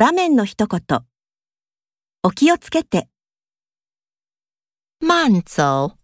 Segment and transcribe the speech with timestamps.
[0.00, 0.80] 場面の一言。
[2.22, 3.10] お気をつけて。
[5.04, 5.94] 慢走，